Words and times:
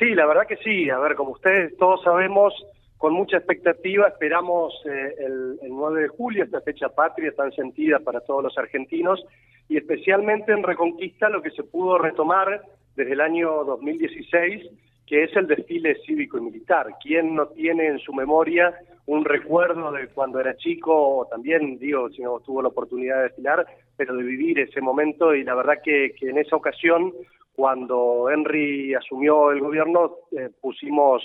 Sí, 0.00 0.14
la 0.14 0.24
verdad 0.24 0.46
que 0.46 0.56
sí. 0.56 0.88
A 0.88 0.98
ver, 0.98 1.14
como 1.14 1.32
ustedes 1.32 1.76
todos 1.76 2.02
sabemos, 2.02 2.54
con 2.96 3.12
mucha 3.12 3.36
expectativa 3.36 4.08
esperamos 4.08 4.72
eh, 4.86 5.14
el, 5.18 5.58
9 5.68 6.00
de 6.00 6.08
julio, 6.08 6.42
esta 6.42 6.62
fecha 6.62 6.88
patria 6.88 7.32
tan 7.32 7.52
sentida 7.52 7.98
para 7.98 8.22
todos 8.22 8.42
los 8.42 8.56
argentinos, 8.56 9.22
y 9.68 9.76
especialmente 9.76 10.52
en 10.52 10.62
Reconquista 10.62 11.28
lo 11.28 11.42
que 11.42 11.50
se 11.50 11.64
pudo 11.64 11.98
retomar 11.98 12.62
desde 12.96 13.12
el 13.12 13.20
año 13.20 13.62
2016, 13.64 14.70
que 15.06 15.24
es 15.24 15.36
el 15.36 15.46
desfile 15.46 15.94
cívico 16.06 16.38
y 16.38 16.42
militar. 16.42 16.86
¿Quién 17.02 17.34
no 17.34 17.48
tiene 17.48 17.88
en 17.88 17.98
su 17.98 18.14
memoria 18.14 18.72
un 19.04 19.26
recuerdo 19.26 19.92
de 19.92 20.08
cuando 20.08 20.40
era 20.40 20.56
chico, 20.56 21.18
o 21.18 21.26
también, 21.26 21.78
digo, 21.78 22.08
si 22.08 22.22
no 22.22 22.40
tuvo 22.40 22.62
la 22.62 22.68
oportunidad 22.68 23.16
de 23.16 23.22
desfilar, 23.24 23.66
pero 23.98 24.16
de 24.16 24.22
vivir 24.22 24.60
ese 24.60 24.80
momento, 24.80 25.34
y 25.34 25.44
la 25.44 25.54
verdad 25.54 25.82
que 25.84 26.14
en 26.22 26.38
esa 26.38 26.56
ocasión 26.56 27.12
cuando 27.54 28.30
Henry 28.30 28.94
asumió 28.94 29.50
el 29.50 29.60
gobierno, 29.60 30.16
eh, 30.32 30.50
pusimos 30.60 31.22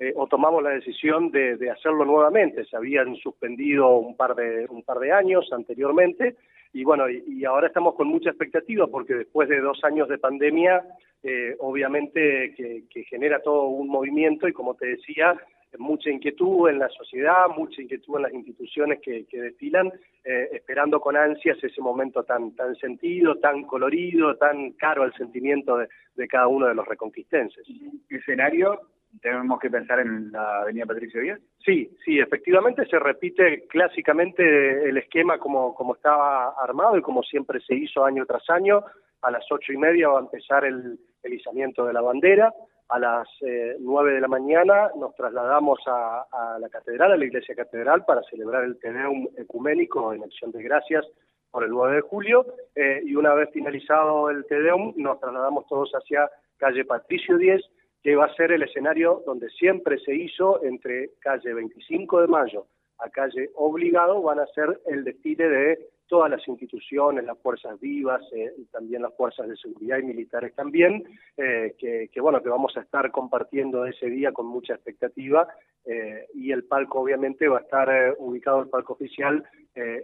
eh, 0.00 0.12
o 0.14 0.28
tomamos 0.28 0.62
la 0.62 0.70
decisión 0.70 1.30
de, 1.32 1.70
hacerlo 1.70 2.04
nuevamente. 2.04 2.64
Se 2.66 2.76
habían 2.76 3.16
suspendido 3.16 3.96
un 3.96 4.16
par 4.16 4.34
de, 4.36 4.66
un 4.70 4.82
par 4.82 4.98
de 4.98 5.12
años 5.12 5.48
anteriormente 5.52 6.36
y 6.72 6.84
bueno, 6.84 7.08
y, 7.08 7.44
ahora 7.44 7.68
estamos 7.68 7.94
con 7.94 8.08
mucha 8.08 8.30
expectativa 8.30 8.86
porque 8.86 9.14
después 9.14 9.48
de 9.48 9.60
dos 9.60 9.82
años 9.84 10.08
de 10.08 10.18
pandemia, 10.18 10.84
eh, 11.22 11.56
obviamente 11.58 12.54
que, 12.54 13.04
genera 13.04 13.40
todo 13.42 13.64
un 13.64 13.88
movimiento 13.88 14.46
y 14.46 14.52
como 14.52 14.74
te 14.74 14.86
decía, 14.86 15.34
mucha 15.78 16.10
inquietud 16.10 16.68
en 16.68 16.78
la 16.78 16.88
sociedad, 16.88 17.48
mucha 17.56 17.82
inquietud 17.82 18.16
en 18.16 18.22
las 18.22 18.32
instituciones 18.32 19.00
que, 19.00 19.26
que 19.26 19.40
desfilan, 19.40 19.92
eh, 20.24 20.48
esperando 20.52 21.00
con 21.00 21.16
ansias 21.16 21.62
ese 21.62 21.80
momento 21.80 22.24
tan, 22.24 22.54
tan 22.54 22.74
sentido, 22.76 23.36
tan 23.36 23.64
colorido, 23.64 24.36
tan 24.36 24.72
caro 24.72 25.02
al 25.02 25.12
sentimiento 25.14 25.76
de, 25.76 25.88
de 26.14 26.28
cada 26.28 26.46
uno 26.46 26.66
de 26.66 26.74
los 26.74 26.86
reconquistenses. 26.86 27.66
¿Escenario? 28.08 28.80
¿Tenemos 29.20 29.58
que 29.58 29.70
pensar 29.70 30.00
en 30.00 30.30
la 30.32 30.60
Avenida 30.60 30.86
Patricio 30.86 31.20
Díaz? 31.20 31.40
Sí, 31.64 31.90
sí, 32.04 32.18
efectivamente 32.18 32.86
se 32.86 32.98
repite 32.98 33.66
clásicamente 33.66 34.88
el 34.88 34.96
esquema 34.98 35.38
como, 35.38 35.74
como 35.74 35.94
estaba 35.94 36.50
armado 36.62 36.96
y 36.96 37.02
como 37.02 37.22
siempre 37.22 37.60
se 37.60 37.74
hizo 37.74 38.04
año 38.04 38.26
tras 38.26 38.48
año. 38.50 38.84
A 39.22 39.30
las 39.30 39.44
ocho 39.50 39.72
y 39.72 39.76
media 39.76 40.08
va 40.08 40.18
a 40.18 40.22
empezar 40.22 40.64
el, 40.64 40.98
el 41.22 41.32
izamiento 41.32 41.84
de 41.84 41.92
la 41.92 42.02
bandera 42.02 42.52
a 42.88 42.98
las 42.98 43.28
eh, 43.42 43.76
nueve 43.80 44.12
de 44.14 44.20
la 44.20 44.28
mañana 44.28 44.90
nos 44.96 45.14
trasladamos 45.14 45.78
a, 45.86 46.58
la 46.58 46.68
catedral, 46.68 47.12
a 47.12 47.16
la 47.16 47.24
iglesia 47.24 47.54
catedral, 47.54 48.04
para 48.04 48.22
celebrar 48.24 48.64
el 48.64 48.78
Tedeum 48.78 49.28
ecuménico 49.36 50.12
en 50.12 50.24
acción 50.24 50.52
de 50.52 50.62
gracias 50.62 51.06
por 51.50 51.64
el 51.64 51.70
9 51.70 51.96
de 51.96 52.00
julio, 52.02 52.46
eh, 52.74 53.00
y 53.04 53.14
una 53.14 53.34
vez 53.34 53.50
finalizado 53.52 54.30
el 54.30 54.44
Tedeum 54.46 54.94
nos 54.96 55.18
trasladamos 55.20 55.66
todos 55.66 55.90
hacia 55.92 56.30
calle 56.56 56.84
Patricio 56.84 57.36
10, 57.36 57.62
que 58.02 58.16
va 58.16 58.26
a 58.26 58.34
ser 58.34 58.52
el 58.52 58.62
escenario 58.62 59.22
donde 59.26 59.48
siempre 59.50 59.98
se 59.98 60.14
hizo 60.14 60.62
entre 60.62 61.10
calle 61.20 61.54
25 61.54 62.22
de 62.22 62.26
mayo 62.26 62.66
a 62.98 63.10
calle 63.10 63.50
Obligado, 63.54 64.22
van 64.22 64.40
a 64.40 64.46
ser 64.48 64.80
el 64.86 65.04
desfile 65.04 65.48
de 65.48 65.78
todas 66.08 66.30
las 66.30 66.46
instituciones, 66.48 67.24
las 67.24 67.38
fuerzas 67.38 67.78
vivas, 67.78 68.22
eh, 68.32 68.52
y 68.56 68.64
también 68.66 69.02
las 69.02 69.14
fuerzas 69.14 69.48
de 69.48 69.56
seguridad 69.56 69.98
y 69.98 70.02
militares 70.02 70.54
también, 70.54 71.04
eh, 71.36 71.74
que, 71.78 72.20
bueno, 72.20 72.42
que 72.42 72.48
vamos 72.48 72.76
a 72.76 72.80
estar 72.80 73.10
compartiendo 73.10 73.84
ese 73.86 74.06
día 74.06 74.32
con 74.32 74.46
mucha 74.46 74.74
expectativa 74.74 75.46
eh, 75.84 76.26
y 76.34 76.50
el 76.50 76.64
palco 76.64 77.00
obviamente 77.00 77.48
va 77.48 77.58
a 77.58 77.62
estar 77.62 78.16
ubicado 78.18 78.62
el 78.62 78.68
palco 78.68 78.94
oficial 78.94 79.44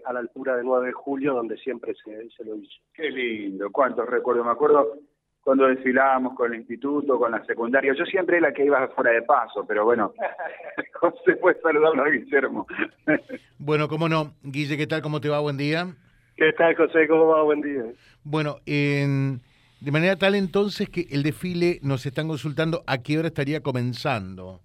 a 0.05 0.13
la 0.13 0.21
altura 0.21 0.57
de 0.57 0.63
9 0.63 0.87
de 0.87 0.93
julio, 0.93 1.35
donde 1.35 1.57
siempre 1.57 1.95
se, 1.97 2.31
se 2.31 2.45
lo 2.45 2.55
hizo. 2.55 2.81
Qué 2.93 3.11
lindo, 3.11 3.73
cuántos 3.73 4.09
recuerdos, 4.09 4.47
me 4.47 4.53
acuerdo 4.53 5.01
cuando 5.45 5.69
desfilábamos 5.69 6.35
con 6.35 6.53
el 6.53 6.61
instituto, 6.61 7.19
con 7.19 7.31
la 7.31 7.45
secundaria. 7.45 7.93
Yo 7.95 8.07
siempre 8.07 8.39
era 8.39 8.49
la 8.49 8.55
que 8.55 8.65
iba 8.65 8.89
fuera 8.89 9.13
de 9.13 9.23
paso, 9.23 9.65
pero 9.67 9.85
bueno, 9.85 10.15
José 10.95 11.37
puede 11.37 11.61
saludarnos 11.61 12.07
a 12.07 12.11
Guillermo. 12.11 12.67
bueno, 13.59 13.87
cómo 13.87 14.09
no. 14.09 14.33
Guille, 14.43 14.79
¿qué 14.79 14.87
tal? 14.87 15.03
¿Cómo 15.03 15.21
te 15.21 15.29
va? 15.29 15.41
Buen 15.41 15.59
día. 15.59 15.87
¿Qué 16.37 16.53
tal, 16.55 16.75
José? 16.75 17.07
¿Cómo 17.07 17.27
va? 17.27 17.43
Buen 17.43 17.61
día. 17.61 17.85
Bueno, 18.25 18.57
de 18.65 19.91
manera 19.93 20.17
tal 20.17 20.35
entonces 20.35 20.89
que 20.89 21.07
el 21.11 21.23
desfile 21.23 21.79
nos 21.83 22.07
están 22.07 22.27
consultando 22.27 22.83
a 22.87 23.03
qué 23.03 23.19
hora 23.19 23.29
estaría 23.29 23.61
comenzando. 23.61 24.61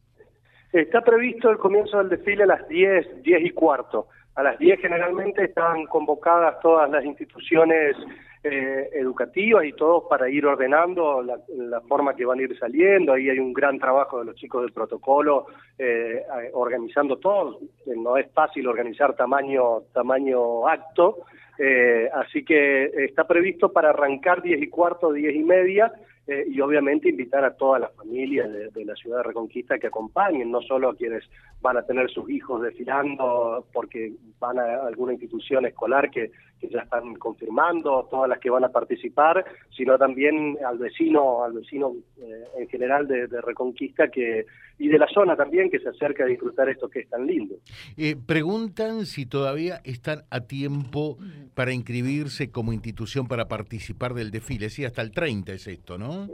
Está 0.72 1.02
previsto 1.02 1.50
el 1.50 1.58
comienzo 1.58 1.98
del 1.98 2.10
desfile 2.10 2.44
a 2.44 2.48
las 2.48 2.68
10, 2.70 3.24
10 3.24 3.46
y 3.46 3.50
cuarto. 3.52 4.08
A 4.36 4.44
las 4.44 4.58
10 4.58 4.80
generalmente 4.80 5.44
están 5.44 5.86
convocadas 5.88 6.60
todas 6.62 6.90
las 6.90 7.04
instituciones 7.04 7.98
eh, 8.42 8.90
educativas 8.94 9.66
y 9.66 9.74
todos 9.74 10.06
para 10.10 10.30
ir 10.30 10.46
ordenando 10.46 11.22
la, 11.22 11.82
forma 11.82 12.16
que 12.16 12.26
van 12.26 12.40
a 12.40 12.44
ir 12.44 12.58
saliendo. 12.58 13.14
Ahí 13.14 13.30
hay 13.30 13.40
un 13.40 13.52
gran 13.52 13.78
trabajo 13.80 14.20
de 14.20 14.26
los 14.26 14.36
chicos 14.36 14.62
del 14.62 14.72
protocolo 14.72 15.48
eh, 15.78 16.24
organizando 16.54 17.18
todo. 17.18 17.60
No 17.86 18.16
es 18.16 18.32
fácil 18.32 18.68
organizar 18.68 19.16
tamaño, 19.16 19.82
tamaño 19.94 20.68
acto. 20.68 21.26
Eh, 21.62 22.10
así 22.14 22.46
que 22.46 22.86
está 23.06 23.28
previsto 23.28 23.74
para 23.74 23.90
arrancar 23.90 24.42
10 24.42 24.62
y 24.62 24.70
cuarto, 24.70 25.12
10 25.12 25.36
y 25.36 25.44
media, 25.44 25.92
eh, 26.32 26.46
y 26.48 26.62
obviamente 26.62 27.10
invitar 27.10 27.44
a 27.44 27.56
todas 27.56 27.82
las 27.82 27.96
familias 27.96 28.48
de, 28.52 28.86
la 28.86 28.94
ciudad 28.94 29.18
de 29.18 29.24
Reconquista 29.24 29.80
que 29.80 29.88
acompañen, 29.88 30.52
no 30.52 30.62
solo 30.62 30.90
a 30.90 30.96
quienes 30.96 31.24
van 31.60 31.78
a 31.78 31.82
tener 31.82 32.08
sus 32.12 32.30
hijos 32.30 32.62
desfilando 32.62 33.66
porque 33.74 34.14
van 34.40 34.60
a 34.60 34.86
alguna 34.86 35.14
institución 35.14 35.66
escolar 35.66 36.12
que, 36.12 36.30
ya 36.70 36.82
están 36.82 37.16
confirmando, 37.16 38.08
todas 38.12 38.30
las 38.30 38.38
que 38.38 38.50
van 38.50 38.66
a 38.66 38.70
participar, 38.70 39.46
sino 39.76 39.98
también 39.98 40.58
al 40.64 40.78
vecino, 40.78 41.44
al 41.44 41.54
vecino 41.54 41.96
eh, 42.22 42.44
en 42.60 42.68
general 42.68 43.08
de, 43.08 43.28
Reconquista 43.42 44.10
que 44.10 44.46
y 44.78 44.88
de 44.88 44.98
la 44.98 45.08
zona 45.08 45.36
también 45.36 45.70
que 45.70 45.80
se 45.80 45.90
acerca 45.90 46.24
a 46.24 46.28
disfrutar 46.28 46.70
esto 46.70 46.90
que 46.90 47.00
es 47.00 47.10
tan 47.10 47.26
lindo. 47.26 47.56
Eh, 47.98 48.16
preguntan 48.16 49.06
si 49.06 49.26
todavía 49.26 49.82
están 49.84 50.24
a 50.30 50.42
tiempo 50.42 51.18
para 51.54 51.74
inscribirse 51.74 52.52
como 52.52 52.74
institución 52.74 53.28
para 53.28 53.48
participar 53.48 54.14
del 54.14 54.32
desfile, 54.32 54.70
sí, 54.70 54.86
hasta 54.86 55.02
el 55.02 55.12
30 55.12 55.54
es 55.54 55.68
esto, 55.68 55.98
¿no? 55.98 56.28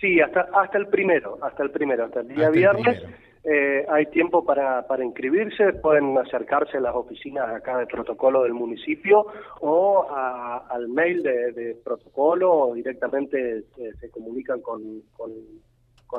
Sí, 0.00 0.20
hasta, 0.20 0.48
hasta 0.54 0.78
el 0.78 0.88
primero, 0.88 1.38
hasta 1.42 1.62
el 1.62 1.70
primero, 1.70 2.04
hasta 2.04 2.20
el 2.20 2.28
día 2.28 2.50
viernes. 2.50 3.02
Eh, 3.48 3.86
hay 3.88 4.06
tiempo 4.06 4.44
para, 4.44 4.84
para 4.88 5.04
inscribirse, 5.04 5.72
pueden 5.74 6.18
acercarse 6.18 6.78
a 6.78 6.80
las 6.80 6.96
oficinas 6.96 7.48
acá 7.48 7.78
de 7.78 7.86
protocolo 7.86 8.42
del 8.42 8.54
municipio 8.54 9.24
o 9.60 10.04
al 10.10 10.88
mail 10.88 11.22
de, 11.22 11.76
protocolo 11.84 12.52
o 12.52 12.74
directamente 12.74 13.62
se 14.00 14.10
comunican 14.10 14.60
con, 14.62 14.82
con, 15.16 15.30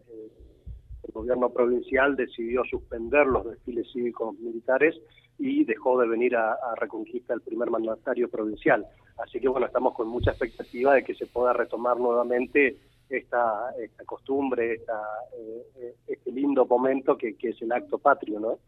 el 1.03 1.11
gobierno 1.13 1.49
provincial 1.51 2.15
decidió 2.15 2.63
suspender 2.65 3.27
los 3.27 3.45
desfiles 3.45 3.87
cívicos 3.93 4.37
militares 4.39 4.95
y 5.37 5.63
dejó 5.65 5.99
de 5.99 6.07
venir 6.07 6.35
a, 6.35 6.57
Reconquista 6.77 7.35
el 7.35 7.41
primer 7.41 7.69
mandatario 7.69 8.27
provincial. 8.27 8.85
Así 9.23 9.39
que 9.39 9.47
bueno, 9.47 9.67
estamos 9.67 9.93
con 9.93 10.07
mucha 10.07 10.31
expectativa 10.31 10.95
de 10.95 11.03
que 11.03 11.13
se 11.13 11.27
pueda 11.27 11.53
retomar 11.53 11.97
nuevamente 11.97 12.77
esta, 13.07 13.71
costumbre, 14.05 14.73
esta, 14.73 14.99
eh, 15.37 15.93
este 16.07 16.31
lindo 16.31 16.65
momento 16.65 17.15
que 17.17 17.35
es 17.39 17.61
el 17.61 17.71
acto 17.71 17.99
patrio, 17.99 18.39
¿no? 18.39 18.59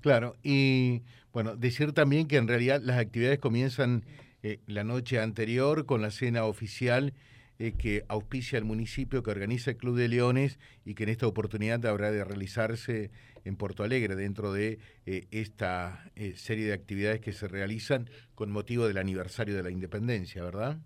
Claro, 0.00 0.36
y 0.42 1.02
bueno, 1.32 1.56
decir 1.56 1.92
también 1.92 2.28
que 2.28 2.36
en 2.36 2.46
realidad 2.46 2.80
las 2.82 2.98
actividades 2.98 3.38
comienzan 3.38 4.04
eh, 4.42 4.58
la 4.66 4.84
noche 4.84 5.18
anterior 5.20 5.86
con 5.86 6.02
la 6.02 6.10
cena 6.10 6.44
oficial 6.44 7.14
eh, 7.58 7.72
que 7.78 8.02
auspicia 8.08 8.58
el 8.58 8.64
municipio, 8.64 9.22
que 9.22 9.30
organiza 9.30 9.70
el 9.70 9.76
Club 9.76 9.96
de 9.96 10.08
Leones 10.08 10.58
y 10.84 10.94
que 10.94 11.04
en 11.04 11.08
esta 11.08 11.26
oportunidad 11.26 11.86
habrá 11.86 12.10
de 12.10 12.24
realizarse 12.24 13.10
en 13.44 13.56
Porto 13.56 13.82
Alegre 13.82 14.14
dentro 14.14 14.52
de 14.52 14.78
eh, 15.06 15.26
esta 15.30 16.10
serie 16.34 16.66
de 16.66 16.74
actividades 16.74 17.20
que 17.20 17.32
se 17.32 17.48
realizan 17.48 18.10
con 18.34 18.50
motivo 18.50 18.86
del 18.86 18.98
aniversario 18.98 19.54
de 19.56 19.62
la 19.62 19.70
independencia, 19.70 20.42
¿verdad? 20.42 20.78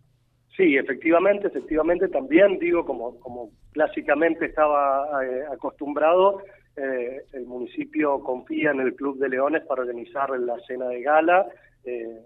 Sí, 0.57 0.77
efectivamente, 0.77 1.49
efectivamente 1.49 2.09
también 2.09 2.59
digo 2.59 2.87
como 2.87 3.19
como 3.21 3.51
clásicamente 3.73 4.47
estaba 4.47 5.07
acostumbrado, 5.53 6.43
el 6.77 7.47
municipio 7.47 8.21
confía 8.21 8.71
en 8.71 8.81
el 8.81 8.95
Club 8.95 9.19
de 9.19 9.29
Leones 9.31 9.65
para 9.67 9.83
organizar 9.83 10.31
la 10.39 10.59
cena 10.67 10.89
de 10.89 11.03
gala 11.03 11.47
de 11.85 12.23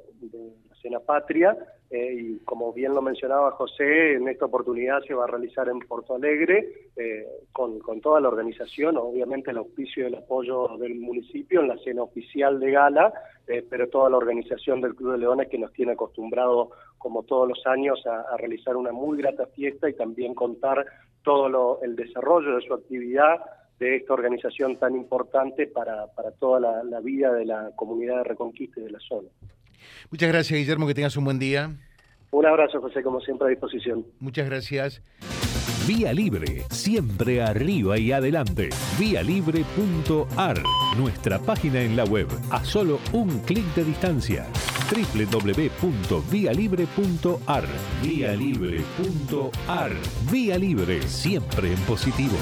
Cena 0.80 1.00
Patria, 1.00 1.56
eh, 1.90 2.14
y 2.14 2.38
como 2.44 2.72
bien 2.72 2.94
lo 2.94 3.02
mencionaba 3.02 3.50
José, 3.52 4.14
en 4.14 4.28
esta 4.28 4.46
oportunidad 4.46 5.02
se 5.02 5.14
va 5.14 5.24
a 5.24 5.26
realizar 5.26 5.68
en 5.68 5.80
Porto 5.80 6.14
Alegre 6.14 6.88
eh, 6.96 7.26
con, 7.52 7.80
toda 8.00 8.20
la 8.20 8.28
organización, 8.28 8.96
obviamente 8.96 9.50
el 9.50 9.58
auspicio 9.58 10.04
y 10.04 10.06
el 10.06 10.14
apoyo 10.14 10.76
del 10.78 10.94
municipio 10.94 11.60
en 11.60 11.68
la 11.68 11.78
cena 11.78 12.02
oficial 12.02 12.60
de 12.60 12.70
gala, 12.70 13.12
eh, 13.48 13.64
pero 13.68 13.88
toda 13.88 14.08
la 14.08 14.16
organización 14.16 14.80
del 14.80 14.94
Club 14.94 15.12
de 15.12 15.18
Leones 15.18 15.48
que 15.48 15.58
nos 15.58 15.72
tiene 15.72 15.92
acostumbrado 15.92 16.70
como 16.96 17.24
todos 17.24 17.48
los 17.48 17.66
años 17.66 18.06
a, 18.06 18.36
realizar 18.36 18.76
una 18.76 18.92
muy 18.92 19.18
grata 19.18 19.46
fiesta 19.46 19.88
y 19.90 19.94
también 19.94 20.34
contar 20.34 20.86
todo 21.24 21.80
el 21.82 21.96
desarrollo 21.96 22.54
de 22.54 22.62
su 22.62 22.72
actividad 22.72 23.40
de 23.80 23.96
esta 23.96 24.14
organización 24.14 24.76
tan 24.76 24.94
importante 24.94 25.66
para, 25.66 26.06
para 26.14 26.30
toda 26.32 26.84
la 26.84 27.00
vida 27.00 27.32
de 27.32 27.46
la 27.46 27.70
comunidad 27.74 28.18
de 28.18 28.24
Reconquista 28.24 28.80
y 28.80 28.84
de 28.84 28.90
la 28.90 29.00
zona. 29.00 29.28
Muchas 30.10 30.28
gracias, 30.28 30.58
Guillermo, 30.58 30.86
que 30.86 30.92
tengas 30.94 31.16
un 31.16 31.24
buen 31.24 31.38
día. 31.38 31.70
Un 32.30 32.46
abrazo, 32.46 32.80
José, 32.80 33.02
como 33.02 33.20
siempre 33.20 33.48
a 33.48 33.50
disposición. 33.50 34.06
Muchas 34.20 34.48
gracias. 34.48 35.02
Vía 35.88 36.12
Libre, 36.12 36.62
siempre 36.70 37.42
arriba 37.42 37.98
y 37.98 38.12
adelante. 38.12 38.68
Vialibre.ar, 38.98 40.62
nuestra 40.96 41.40
página 41.40 41.82
en 41.82 41.96
la 41.96 42.04
web, 42.04 42.28
a 42.50 42.64
solo 42.64 43.00
un 43.12 43.40
clic 43.40 43.64
de 43.74 43.82
distancia. 43.84 44.46
www.vialibre.ar. 44.90 47.64
Vialibre.ar. 48.02 49.92
Vía 50.30 50.58
Libre, 50.58 51.02
siempre 51.02 51.72
en 51.72 51.78
positivo. 51.80 52.36